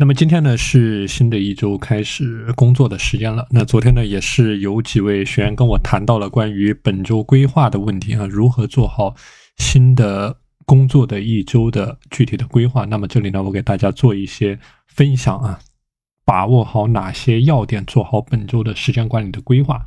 [0.00, 3.44] 那么今天呢是新的一周开始工作的时间了。
[3.50, 9.16] 那昨天呢也是有几位学员跟我谈到了关于本周规划的问题啊，如何做好
[9.56, 12.84] 新的工作的一周的具体的规划。
[12.84, 14.56] 那么这里呢我给大家做一些
[14.86, 15.58] 分享啊，
[16.24, 19.84] 把握好哪些要点，做好本周的时间管理的规划。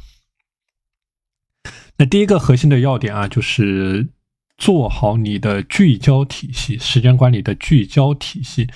[1.95, 4.09] 那第一个核心的要点啊，就是
[4.57, 8.67] 做好你的聚焦体系，时间管理的聚焦体系。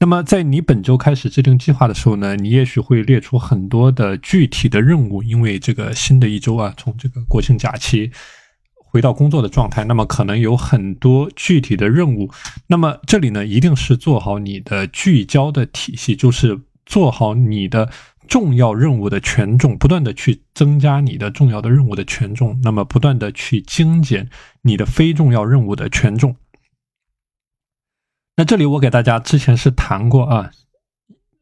[0.00, 8.10] 那么，在你本周开始制定计划的时候呢，你也许会列出很多的具体的任务，因为这个新的一周啊，从这个国庆假期
[8.74, 12.30] 回到工作的状态，那么可能有很多具体的任务。
[12.66, 17.88] 那么这里呢，一定是做好你的聚焦的体系，就是做好你的
[18.28, 24.28] 重要任务的权重，不断的去增加你的重要的任务的权重，那么不断的去精简
[24.62, 26.36] 你的非重要任务的权重。
[28.36, 30.50] 那这里我给大家之前是谈过啊，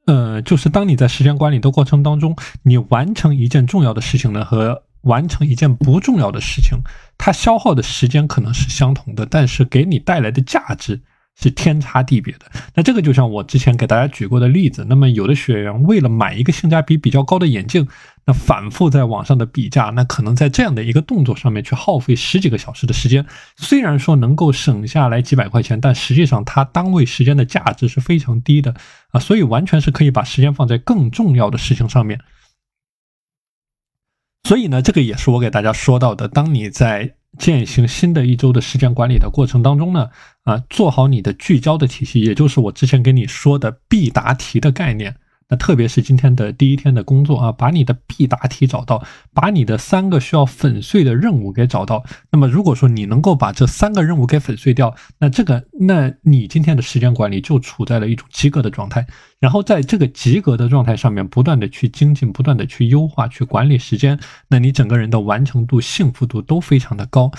[0.07, 6.79] 呃，就是当你在时间管理的过程当中，你完成一件重要的事情呢，和完成一件不重要的事情，
[7.17, 11.01] 它消耗的时间可能是相同的，但是给你带来的价值。
[11.35, 12.41] 是天差地别的。
[12.75, 14.85] 那这个就像我之前给大家举过的例子。
[14.87, 17.89] 那么有的学员为了买一个性价比比较高的眼镜，
[18.25, 23.27] 那反复在网上的比价，那可能在这样的一个动作上面去耗费十几个小时的时间。
[23.57, 28.75] 虽然说能够省下来几百块钱，但实际上它单位时间的价值是非常低的
[29.11, 29.19] 啊。
[29.19, 32.21] 所以完全是可以把时间放在更重要的事情上面。
[34.49, 36.29] 所以呢，这个也是我给大家说到的。
[36.29, 40.11] 当你在践行新的一周的时间管理的过程当中呢，
[40.43, 45.17] 啊，做好你的聚焦的体系，也就是我之前跟你说的必答题的概念。
[45.53, 52.03] 那特别是今天的第一天的工作啊，把你的必答题找到，把你的三个需要粉碎的任务给找到。
[52.31, 59.07] 那么，如果说你能够把这三个任务给粉碎掉，那这个，那你今天的时间管理就处在了一种及格的状态。
[59.41, 67.31] 然后在这个及格的状态上面，不断的去精进，不断的去优化，去管理时间，那你整个人的完成度、幸福度都非常的高。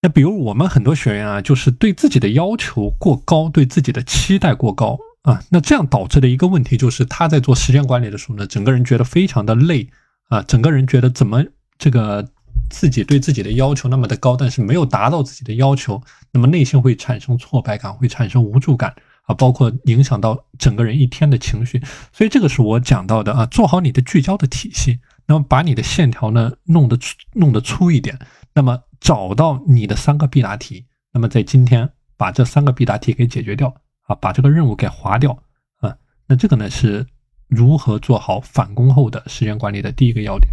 [0.00, 4.96] 那比如我们很多学员啊，就是对自己的要求过高，对自己的期待过高。
[5.26, 9.90] 啊，那这样导致的一个问题就是，他在做时间管理的时候呢，整个人觉得非常的累
[10.28, 11.44] 啊，整个人觉得怎么
[11.76, 12.24] 这个
[12.70, 16.00] 自己对自己的要求那么的高，但是没有达到自己的要求，
[16.30, 18.94] 那么内心会产生挫败感，会产生无助感
[19.24, 21.82] 啊，包括影响到整个人一天的情绪。
[22.12, 28.16] 所以这个是我讲到的啊，做好你的聚焦的体系，那么把你的线条呢弄得粗弄得粗一点，
[28.54, 33.74] 那么找到你的三个必答题，那么在今天把这三个必答题给解决掉。
[34.06, 35.36] 啊，把这个任务给划掉
[35.80, 35.96] 啊！
[36.26, 37.06] 那这个呢是
[37.48, 40.50] 如何做好返工后的时间管理的第一个要点。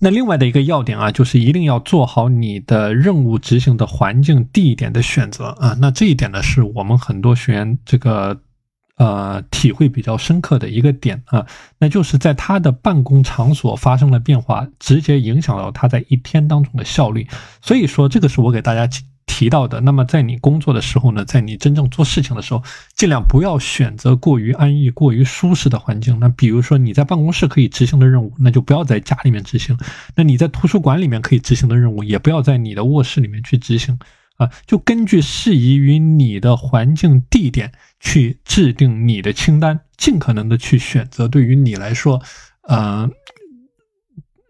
[0.00, 5.76] 那另外的一个要点啊，就是一定要做好你的任务执行的环境、地点的选择啊。
[5.80, 8.40] 那这一点呢，是我们很多学员这个
[8.96, 11.46] 呃体会比较深刻的一个点啊，
[11.78, 17.26] 那就是在他的办公场所发生了变化，直接影响到他在一天当中的效率。
[17.62, 18.88] 所以说，这个是我给大家。
[19.36, 22.62] 提到的，那么在你工作的时候呢，在你真正做事情的时候，
[22.94, 26.16] 尽量不要选择过于安逸、过于舒适的环境。
[26.20, 29.76] 那比如说你在办公室可以执行的任务，那就不要在家里面执行；
[30.14, 33.98] 那你在图书馆里面可以执行的任务，也不要在你的卧室里面去执行。
[34.36, 42.22] 啊，就根据适宜于你的环境、地点去制定你的清单，尽可能的去选择对于你来说，
[42.68, 43.10] 呃。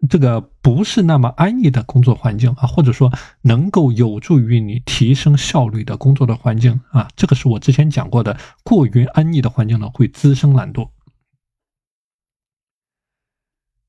[0.07, 8.35] 这个不是那么安逸的工作环境啊，或者说能够有助于你提升效率的工作的环境啊，这个是我之前讲过的。
[8.63, 10.89] 过于安逸的环境呢，会滋生懒惰。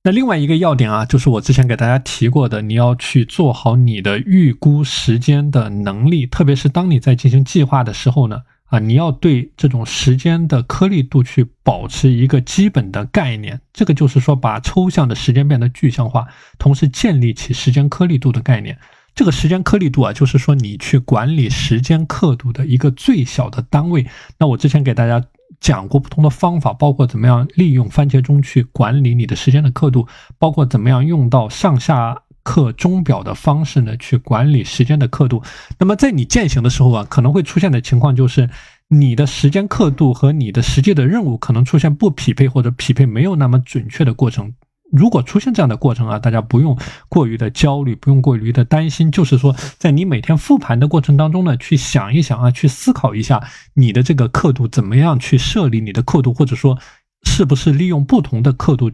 [0.03, 8.43] 那另外一个要点啊，就是我之前给大家提过的，你要去做好你的预估时间的能力，特别是当你在进行计划的时候呢。
[8.67, 16.27] 啊，你要对这种时间的颗粒度去保持一个基本的概念，这个就是说把抽象的时间变得具象化，
[16.59, 18.79] 同时建立起时间颗粒度的概念。
[19.15, 24.07] 这个时间颗粒度啊，就是说你去管理时间刻度的一个最小的单位。
[24.39, 25.25] 那我之前给大家
[25.61, 30.07] 讲过不同的方法，包括怎么样利用番茄钟去管理你的时间的刻度，
[30.39, 32.25] 包括怎么样用到上下。
[32.47, 35.43] 刻钟表的方式呢，去管理时间的刻度。
[35.81, 38.49] 那么在你践行的时候啊，可能会出现的情况就是，
[38.87, 44.55] 你的时间刻度和你的实际的任务可能出现不匹配或者匹配没有那么准确的过程。
[44.93, 46.79] 如果出现这样的过程啊，大家不用
[47.09, 49.11] 过于的焦虑，不用过于的担心。
[49.11, 53.43] 就是说，在你每天复盘的过程当中呢，去想一想啊，去思考一下
[53.75, 56.79] 你的这个刻度怎么样去设立你的刻度，或者说
[57.25, 58.93] 是不是利用不同的刻度。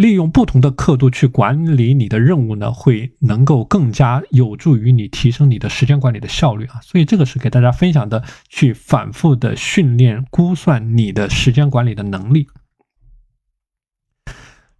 [0.00, 6.80] 利用不同的刻度去管理你的任务呢，会能够更加有助于你提升你的时间管理的效率啊。
[6.80, 12.46] 所以这个是给大家分享的，去反复的训练估算你的时间管理的能力。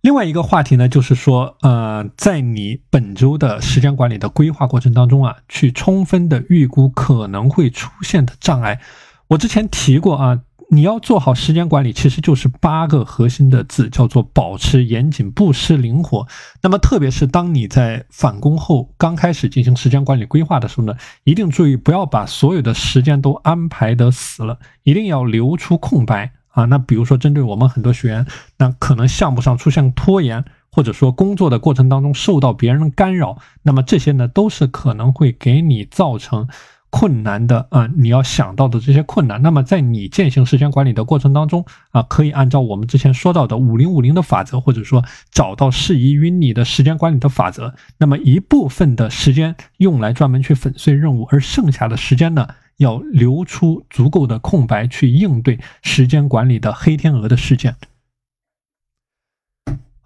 [0.01, 8.81] 另外一个话题呢，就是说，呃，在你本周的时间管理的规划过程当中啊，去充分的预估可能会出现的障碍。
[9.29, 10.41] 我之前提过啊。
[10.73, 16.25] 你要做好时间管理，其实就是八个核心的字，叫做保持严谨、不失灵活。
[16.63, 20.95] 那么，特别是当你在返工后刚开始进行时间管理规划的时候呢，
[21.25, 26.67] 一定注意不要把所有的时间都安排的死了，一定要留出空白啊。
[26.67, 28.25] 那比如说，针对我们很多学员，
[28.57, 36.47] 那可能项目上出现拖延，或者说工作的过程当中受到别人的干扰，那么这些呢，都是可能会给你造成。
[36.91, 52.47] 困难的啊，你要想到的这些困难，那么在你践行时间管理的过程当中啊，可以按照我们之前说到的五零五零的法则，或者说找到适宜于你的时间管理的法则，那么一部分的时间用来专门去粉碎任务，而剩下的时间呢，
[52.79, 57.77] 要留出足够的空白去应对时间管理的黑天鹅的事件。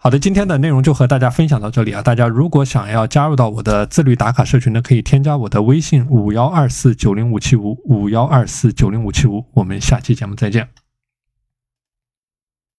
[0.04, 2.02] 好的，今天的内容就和大家分享到这里啊！
[2.02, 10.83] 大家如果想要加入到我的自律打卡社群呢，可以添加我的微信五幺二四九零五七五五幺二四九零五七五，我们下期节目再见。